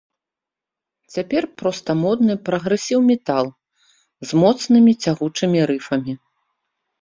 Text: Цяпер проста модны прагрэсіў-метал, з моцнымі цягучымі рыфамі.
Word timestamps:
Цяпер 1.17 1.43
проста 1.61 1.89
модны 2.03 2.35
прагрэсіў-метал, 2.49 3.45
з 4.31 4.41
моцнымі 4.45 4.91
цягучымі 5.05 5.59
рыфамі. 5.75 6.13